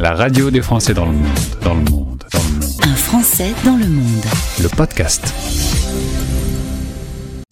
[0.00, 2.74] La radio des Français dans le monde, dans le monde, dans le monde.
[2.82, 4.24] Un Français dans le monde.
[4.60, 5.32] Le podcast.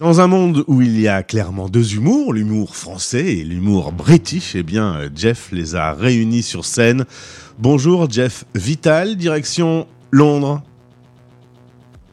[0.00, 4.56] Dans un monde où il y a clairement deux humours, l'humour français et l'humour british,
[4.56, 7.04] eh bien, Jeff les a réunis sur scène.
[7.60, 10.62] Bonjour Jeff Vital, direction Londres.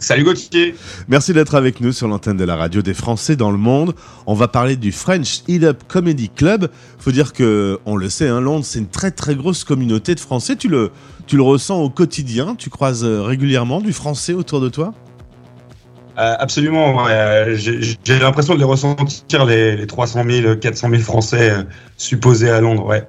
[0.02, 0.76] Salut Gauthier
[1.10, 3.94] Merci d'être avec nous sur l'antenne de la radio des Français dans le monde.
[4.28, 6.70] On va parler du French Heat Up Comedy Club.
[7.00, 10.22] Faut dire que, on le sait, hein, Londres, c'est une très très grosse communauté de
[10.22, 10.56] Français.
[10.56, 10.92] Tu le,
[11.28, 12.56] tu le ressens au quotidien?
[12.56, 14.94] Tu croises euh, régulièrement du Français autour de toi?
[16.18, 17.56] Euh, Absolument, ouais.
[17.56, 21.64] j'ai l'impression de les ressentir, les, les 300 000, 400 000 Français euh,
[21.98, 23.06] supposés à Londres, ouais.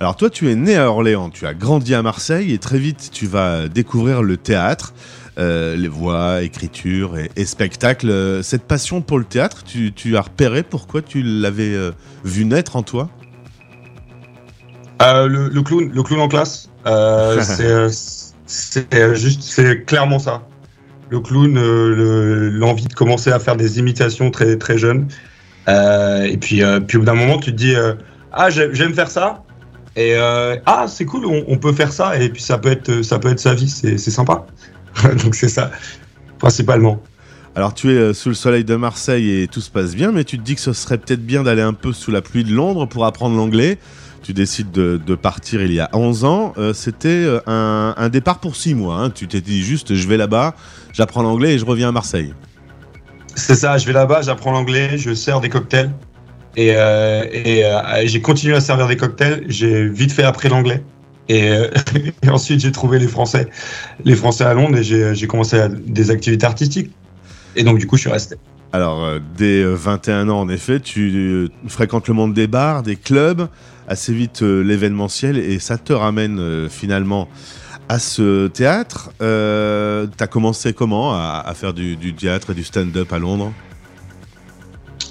[0.00, 3.10] Alors toi, tu es né à Orléans, tu as grandi à Marseille et très vite,
[3.12, 4.94] tu vas découvrir le théâtre.
[5.38, 8.10] Euh, les voix, écriture et, et, spectacle.
[8.10, 11.92] Euh, cette passion pour le théâtre, tu, as repéré pourquoi tu l'avais euh,
[12.24, 13.08] vu naître en toi?
[15.00, 16.68] Le, clown, le clown en classe.
[18.46, 20.42] c'est juste, c'est clairement ça.
[21.10, 21.54] Le clown,
[22.58, 25.06] l'envie de commencer à faire des imitations très très jeune.
[25.68, 27.74] et puis, puis au bout d'un moment, tu te dis
[28.32, 29.42] ah j'aime faire ça.
[29.96, 33.18] Et ah c'est cool, on, on, peut faire ça et puis ça peut être ça
[33.18, 34.44] peut être sa vie, c'est sympa.
[35.22, 35.70] Donc c'est ça,
[36.38, 37.02] principalement.
[37.56, 40.24] Alors tu es euh, sous le soleil de Marseille et tout se passe bien, mais
[40.24, 42.52] tu te dis que ce serait peut-être bien d'aller un peu sous la pluie de
[42.52, 43.78] Londres pour apprendre l'anglais.
[44.22, 46.52] Tu décides de, partir il y a 11 ans.
[46.58, 48.96] Euh, c'était euh, un, départ pour 6 mois.
[48.96, 49.10] Hein.
[49.10, 50.54] Tu t'es dit juste, je vais là-bas,
[50.92, 52.34] j'apprends l'anglais et je reviens à Marseille.
[53.34, 55.90] C'est ça, je vais là-bas, j'apprends l'anglais, je sers des cocktails.
[56.56, 57.64] Et, et
[58.04, 59.44] j'ai continué à servir des cocktails.
[59.48, 60.84] J'ai vite fait après l'anglais.
[61.30, 61.68] Euh,
[62.22, 63.48] et, ensuite, j'ai trouvé les Français,
[64.04, 66.90] les Français à Londres et j'ai commencé des activités artistiques.
[67.56, 68.36] Et donc, du coup, je suis resté.
[68.72, 72.96] Alors, euh, dès 21 euh, ans, en effet, tu fréquentes le monde des bars, des
[72.96, 73.48] clubs,
[73.88, 77.28] assez vite l'événementiel, et ça te ramène finalement
[77.88, 79.10] à ce théâtre.
[79.18, 83.52] tu as commencé comment à, faire du, théâtre et du stand-up à Londres?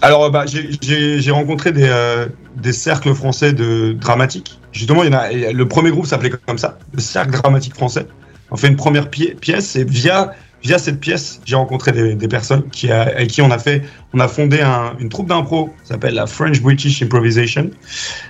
[0.02, 4.60] Alors, bah, j'ai rencontré des, euh, des, cercles français de dramatique.
[4.72, 8.06] Justement, il y en a, le premier groupe s'appelait comme ça, le cercle dramatique français.
[8.52, 10.34] On fait une première pièce et via,
[10.64, 13.84] via cette pièce, j'ai rencontré des, des, personnes qui a, avec qui on a fait,
[14.14, 17.70] on a fondé un, une troupe d'impro qui s'appelle la French British Improvisation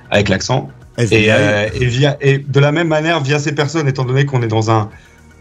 [0.10, 0.70] avec l'accent.
[0.98, 4.42] Et, euh, et, via, et de la même manière, via ces personnes, étant donné qu'on
[4.42, 4.90] est dans un,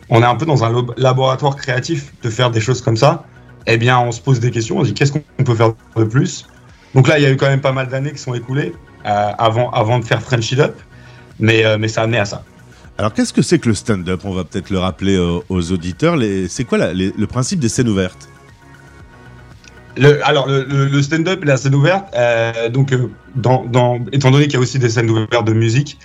[0.09, 3.25] on est un peu dans un laboratoire créatif de faire des choses comme ça
[3.69, 6.05] eh bien, on se pose des questions, on se dit qu'est-ce qu'on peut faire de
[6.05, 6.47] plus?
[6.95, 8.73] Donc là, il y a eu quand même pas mal d'années qui sont écoulées
[9.07, 10.75] euh, avant, avant de faire French It Up,
[11.39, 12.43] mais, euh, mais ça a amené à ça.
[12.97, 14.23] Alors, qu'est-ce que c'est que le stand-up?
[14.25, 16.17] On va peut-être le rappeler euh, aux auditeurs.
[16.49, 18.29] C'est quoi le principe des scènes ouvertes?
[19.97, 22.07] Le, alors, le, stand-up et la scène ouverte,
[22.71, 22.95] donc,
[23.35, 25.99] dans, dans, étant donné qu'il y a aussi des scènes ouvertes de musique,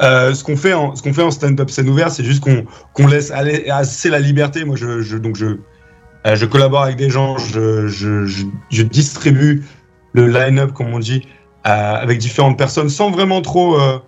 [0.00, 3.06] ce qu'on fait en, ce qu'on fait en stand-up scène ouverte, c'est juste qu'on qu'on
[3.06, 4.64] laisse aller assez la liberté.
[4.64, 5.56] Moi, je, je donc je,
[6.24, 9.64] je collabore avec des gens, je, distribue
[10.12, 11.26] le line-up, comme on dit,
[11.66, 13.98] euh, avec différentes personnes sans vraiment trop euh,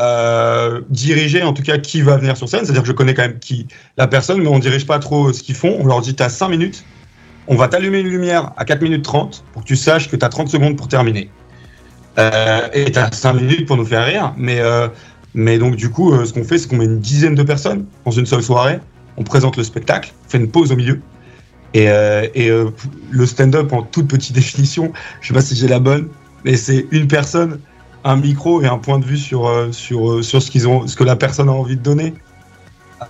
[0.00, 2.64] euh, diriger, en tout cas, qui va venir sur scène.
[2.64, 5.42] C'est-à-dire que je connais quand même qui la personne, mais on dirige pas trop ce
[5.42, 5.76] qu'ils font.
[5.80, 6.84] On leur dit, tu as 5 minutes,
[7.46, 10.24] on va t'allumer une lumière à 4 minutes 30 pour que tu saches que tu
[10.24, 11.30] as 30 secondes pour terminer.
[12.18, 14.34] Euh, et tu as 5 minutes pour nous faire rire.
[14.36, 14.60] Mais,
[15.34, 18.12] mais donc, du coup, ce qu'on fait, c'est qu'on met une dizaine de personnes dans
[18.12, 18.80] une seule soirée.
[19.16, 21.00] On présente le spectacle, on fait une pause au milieu.
[21.74, 22.70] Et, euh, euh,
[23.10, 26.08] le stand-up en toute petite définition, je sais pas si j'ai la bonne,
[26.44, 27.60] mais c'est une personne,
[28.04, 30.96] un micro et un point de vue sur, euh, sur, sur ce, qu'ils ont, ce
[30.96, 32.14] que la personne a envie de donner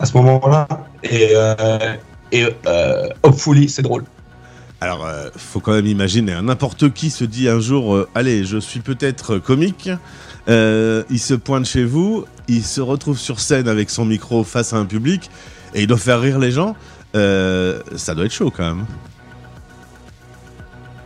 [0.00, 0.66] à ce moment-là.
[1.04, 1.32] Et,
[2.32, 2.46] et
[3.22, 4.04] hopefully, c'est drôle.
[4.80, 8.80] Alors, faut quand même imaginer, hein, n'importe qui se dit un jour, allez, je suis
[8.80, 9.90] peut-être comique,
[10.46, 14.76] il se pointe chez vous, il se retrouve sur scène avec son micro face à
[14.76, 15.30] un public,
[15.74, 16.76] et il doit faire rire les gens.
[17.14, 18.86] Euh, ça doit être chaud quand même.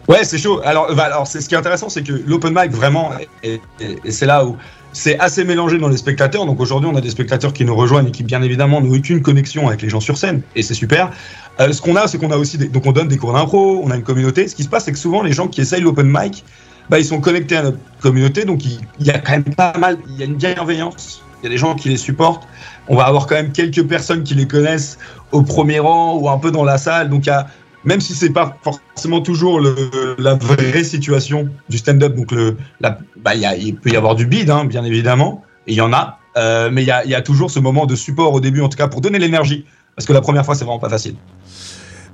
[0.09, 0.61] Ouais, c'est chaud.
[0.65, 3.61] Alors, bah, alors c'est ce qui est intéressant, c'est que l'open mic vraiment, et,
[4.11, 4.57] c'est là où
[4.93, 6.45] c'est assez mélangé dans les spectateurs.
[6.45, 9.23] Donc aujourd'hui, on a des spectateurs qui nous rejoignent et qui, bien évidemment, n'ont aucune
[9.23, 11.11] connexion avec les gens sur scène, et c'est super.
[11.61, 13.91] Euh, ce qu'on a, c'est qu'on a aussi, donc on donne des cours d'impro, on
[13.91, 14.49] a une communauté.
[14.49, 16.45] Ce qui se passe, c'est que souvent, les gens qui essayent l'open mic,
[16.91, 19.99] bah, ils sont connectés à notre communauté, donc il y a quand même pas mal,
[20.09, 21.23] il y a une bienveillance.
[21.43, 22.47] Il y a des gens qui les supportent
[22.89, 24.99] on va avoir quand même quelques personnes qui les connaissent
[25.31, 27.09] au premier rang ou un peu dans la salle.
[27.09, 27.29] Donc,
[27.85, 32.35] même si c'est pas forcément toujours la vraie situation du stand-up, donc
[32.81, 36.19] bah, il peut y avoir du bide, hein, bien évidemment, et il y en a,
[36.37, 38.89] euh, mais il y a, toujours ce moment de support au début, en tout cas
[38.89, 39.65] pour donner l'énergie,
[39.95, 41.15] parce que la première fois, c'est vraiment pas facile.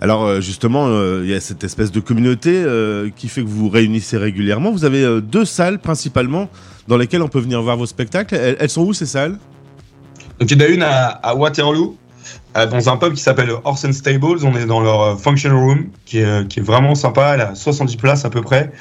[0.01, 2.65] Alors euh, justement, euh, il y a cette espèce de communauté
[3.17, 4.71] qui fait que vous vous réunissez régulièrement.
[4.71, 6.49] Vous avez deux salles principalement
[6.87, 8.35] dans lesquelles on peut venir voir vos spectacles.
[8.35, 9.39] elles sont où ces salles?
[10.39, 11.97] Donc il y en a une à, Waterloo,
[12.57, 14.45] euh, dans un pub qui s'appelle Horse Stables.
[14.45, 17.33] On est dans leur euh, function room, qui est, qui est, vraiment sympa.
[17.35, 18.73] Elle a 70 places à peu près.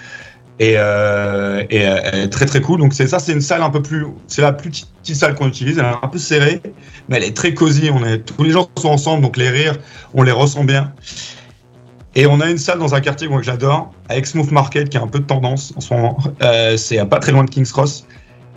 [0.60, 2.80] Et, euh, et est très très cool.
[2.80, 5.48] Donc c'est ça, c'est une salle un peu plus, c'est la plus petite, salle qu'on
[5.48, 5.78] utilise.
[5.78, 6.62] Elle est un peu serrée,
[7.08, 7.90] mais elle est très cosy.
[7.94, 9.78] On est, tous les gens sont ensemble, donc les rires,
[10.14, 10.94] on les ressent bien.
[12.16, 15.04] Et on a une salle dans un quartier que j'adore, à Exmouth Market, qui a
[15.04, 16.18] un peu de tendance en ce moment.
[16.42, 18.08] Euh, c'est pas très loin de King's Cross.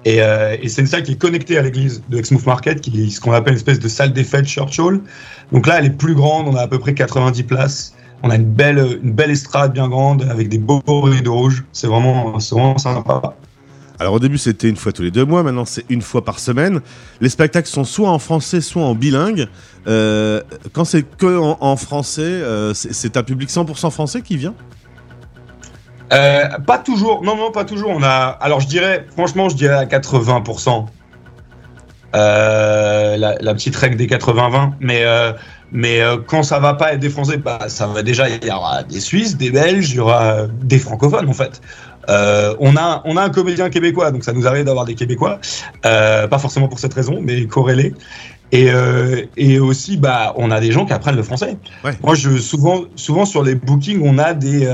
[0.07, 3.05] Et, euh, et c'est une salle qui est connectée à l'église de Exmouth Market, qui
[3.05, 5.03] est ce qu'on appelle une espèce de salle des fêtes Church Hall.
[5.53, 7.95] Donc là, elle est plus grande, on a à peu près 90 places.
[8.23, 11.65] On a une belle, une belle estrade bien grande avec des beaux rideaux rouges.
[11.73, 13.35] C'est vraiment, vraiment sympa.
[14.01, 16.39] Alors au début c'était une fois tous les deux mois, maintenant c'est une fois par
[16.39, 16.81] semaine.
[17.21, 19.47] Les spectacles sont soit en français, soit en bilingue.
[19.87, 20.41] Euh,
[20.73, 24.55] quand c'est que en, français, euh, c'est un public 100% français qui vient?
[26.15, 27.91] Euh, Pas toujours, non non pas toujours.
[27.91, 30.87] On a, alors je dirais, franchement je dirais à 80%.
[32.15, 35.05] La, la, petite règle des 80-20, mais
[35.73, 38.83] mais quand ça va pas être des Français, bah, ça va déjà, il y aura
[38.83, 41.61] des Suisses, des Belges, il y aura des francophones en fait.
[42.09, 45.39] Euh, on, a, on a un comédien québécois, donc ça nous arrive d'avoir des Québécois,
[45.87, 47.95] euh, pas forcément pour cette raison, mais corrélés.
[48.53, 51.57] Et, euh, et aussi, bah, on a des gens qui apprennent le français.
[52.03, 54.69] Moi, je, souvent, souvent sur les bookings, on a des,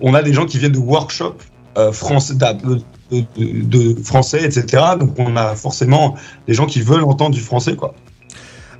[0.00, 1.42] on a des gens qui viennent de workshops
[1.92, 2.80] français, de,
[3.36, 4.82] de, français, etc.
[4.98, 6.14] Donc, on a forcément
[6.46, 7.94] des gens qui veulent entendre du français, quoi.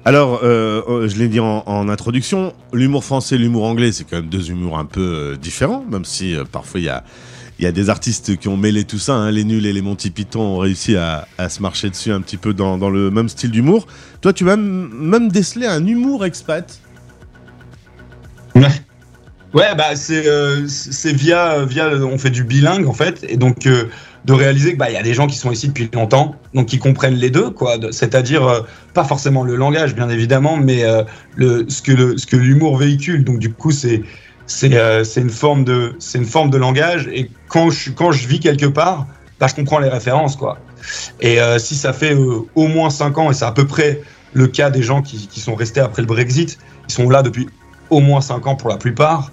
[0.09, 4.51] Alors, je l'ai dit en, introduction, l'humour français et l'humour anglais, c'est quand même deux
[4.51, 7.05] humours un peu différents, même si parfois il y a,
[7.59, 9.17] y a des artistes qui ont mêlé tout ça.
[9.17, 9.31] Hein.
[9.31, 12.55] Les nuls et les Monty Python ont réussi à, se marcher dessus un petit peu
[12.55, 13.87] dans, le même style d'humour.
[14.23, 16.81] Toi, tu vas même déceler un humour expat.
[18.55, 19.75] Ouais.
[19.77, 20.67] Bah c'est euh,
[21.05, 23.85] via via on fait du bilingue en fait et donc euh,
[24.29, 26.79] de réaliser que bah y a des gens qui sont ici depuis longtemps donc qui
[26.79, 27.77] comprennent les deux quoi.
[27.91, 28.61] C'est-à-dire euh,
[28.93, 33.25] pas forcément le langage bien évidemment mais que le ce que l'humour véhicule.
[33.25, 34.03] Donc du coup c'est
[34.65, 37.09] euh, une forme de une forme de langage.
[37.11, 39.07] Et quand je quand je vis quelque part
[39.41, 40.59] bah, je comprends les références quoi.
[41.21, 44.03] Et euh, si ça fait euh, au moins 5 ans et c'est à peu près
[44.35, 47.49] le cas des gens qui, qui, sont restés après le Brexit ils sont là depuis
[47.89, 49.33] au moins 5 ans pour la plupart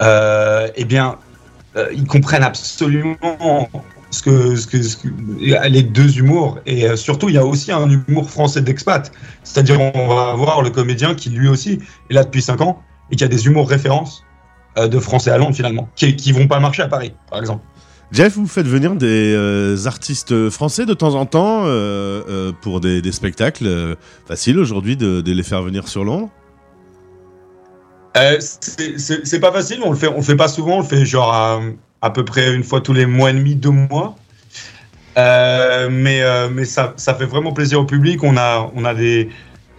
[0.00, 1.16] eh bien
[1.92, 3.68] ils comprennent absolument
[4.10, 5.08] ce que, ce que, ce que,
[5.68, 9.12] les deux humours et surtout il y a aussi un humour français d'expat
[9.44, 11.78] c'est-à-dire on va voir le comédien qui lui aussi
[12.10, 14.24] est là depuis 5 ans et qui a des humours références
[14.78, 17.64] euh, de français à Londres finalement, qui, qui vont pas marcher à Paris, par exemple.
[18.12, 23.02] Jeff, vous faites venir des euh, artistes français de temps en temps euh, pour des,
[23.10, 23.96] spectacles.
[24.26, 26.28] facile aujourd'hui de, les faire venir sur Londres?
[28.14, 31.60] C'est pas facile, on le fait, on fait pas souvent, on le fait genre à,
[32.08, 34.16] peu près une fois tous les mois et demi, deux mois.
[35.16, 38.24] mais mais ça, ça, fait vraiment plaisir au public.
[38.24, 39.28] On a, on a des,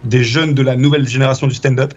[0.04, 1.94] des jeunes de la nouvelle génération du stand-up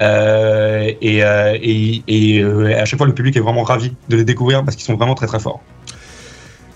[0.00, 4.16] euh, et, euh, et, et euh, à chaque fois, le public est vraiment ravi de
[4.16, 5.60] les découvrir parce qu'ils sont vraiment très très forts.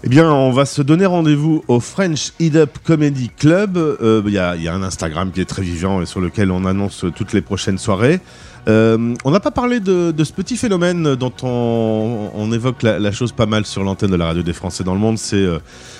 [0.04, 3.78] Eh bien, on va se donner rendez-vous au French Head Up Comedy Club.
[4.26, 4.38] Il y, y,
[4.68, 7.78] a un Instagram qui est très vivant et sur lequel on annonce toutes les prochaines
[7.78, 8.18] soirées.
[8.68, 13.46] Euh, on n'a pas parlé de, ce petit phénomène dont on, évoque la, chose pas
[13.46, 15.18] mal sur l'antenne de la radio des Français dans le monde.
[15.18, 15.58] C'est euh,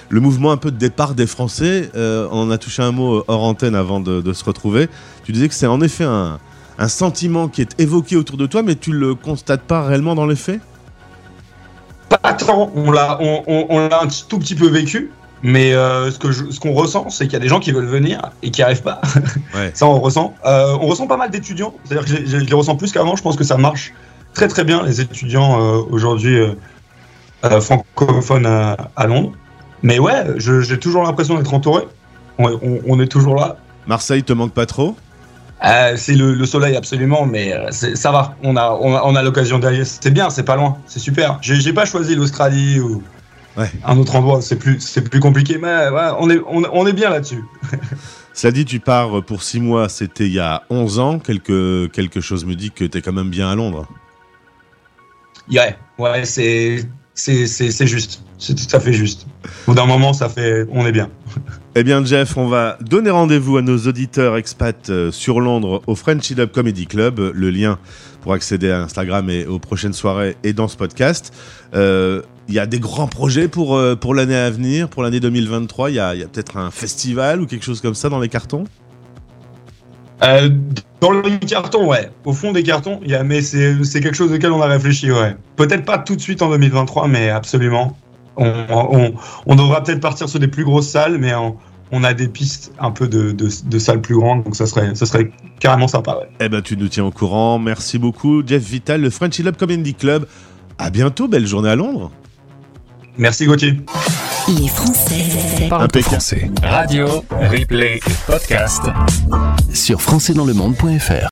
[0.09, 1.91] le mouvement un peu de départ des Français.
[1.97, 4.89] Euh, on a touché un mot hors antenne avant de, se retrouver.
[5.25, 6.39] Tu disais que c'est en effet un,
[6.89, 10.35] sentiment qui est évoqué autour de toi, mais tu le constates pas réellement dans les
[10.35, 10.61] faits?
[12.09, 12.73] Pas tant.
[12.75, 17.25] On l'a, un tout petit peu vécu, mais euh, ce, que ce qu'on ressent, c'est
[17.25, 19.01] qu'il y a des gens qui veulent venir et qui arrivent pas.
[19.75, 20.35] ça, on ressent.
[20.45, 21.75] Euh, on ressent pas mal d'étudiants.
[21.85, 23.17] C'est-à-dire que je, les ressens plus qu'avant.
[23.17, 23.93] Je pense que ça marche
[24.35, 26.39] très très bien les étudiants euh, aujourd'hui
[27.61, 29.33] francophones à, Londres.
[29.83, 31.83] Mais ouais, j'ai toujours l'impression d'être entouré.
[32.39, 33.57] On, on, est toujours là.
[33.89, 34.95] Marseille te manque pas trop?
[35.97, 38.37] C'est le, soleil absolument, mais ça va.
[38.45, 39.85] On a, on a, l'occasion d'aller.
[39.85, 41.39] C'est bien, c'est pas loin, c'est super.
[41.41, 43.03] J'ai pas choisi l'Australie ou
[43.57, 44.43] un autre endroit.
[44.43, 47.45] C'est plus, c'est plus compliqué, mais on est, on, est bien là-dessus.
[48.33, 49.89] Ça dit, tu pars pour six mois.
[49.89, 51.19] C'était il y a 11 ans.
[51.19, 53.87] Quelque, quelque chose me dit que tu es quand même bien à Londres.
[55.51, 58.23] Ouais, ouais, c'est c'est juste.
[58.39, 59.27] C'est tout à fait juste.
[59.67, 61.11] Au d'un moment, ça fait, on est bien.
[61.75, 65.95] Eh bien, Jeff, on va donner rendez-vous à nos auditeurs expats euh, sur Londres au
[65.95, 67.19] French Up Comedy Club.
[67.35, 67.79] Le lien
[68.21, 71.33] pour accéder à Instagram et aux prochaines soirées est dans ce podcast.
[71.75, 75.21] Euh, il y a des grands projets pour, euh, pour l'année à venir, pour l'année
[75.21, 75.91] 2023.
[75.91, 78.65] Il y a, a peut-être un festival ou quelque chose comme ça dans les cartons?
[81.01, 82.11] Dans les cartons, ouais.
[82.25, 85.35] Au fond des cartons, y a, mais c'est quelque chose auquel on a réfléchi, ouais.
[85.57, 87.97] Peut-être pas tout de suite en 2023, mais absolument.
[88.37, 89.15] On, on,
[89.47, 91.57] on devra peut-être partir sur des plus grosses salles, mais on,
[91.91, 94.95] on a des pistes un peu de, de, de salles plus grandes, donc ça serait,
[94.95, 96.17] ça serait carrément sympa.
[96.17, 96.29] Ouais.
[96.41, 97.59] Eh ben, tu nous tiens au courant.
[97.59, 100.27] Merci beaucoup, Jeff Vital, le Frenchy Love Comedy Club.
[100.79, 102.11] À bientôt, belle journée à Londres.
[103.19, 103.79] Merci Gauthier.
[104.49, 106.15] Les Français Parle Impeccable.
[106.17, 106.51] français.
[106.63, 108.83] Radio, replay et podcast.
[109.73, 111.29] sur françaisdanslemonde.fr.